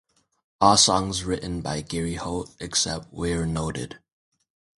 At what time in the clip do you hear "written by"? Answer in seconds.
1.25-1.81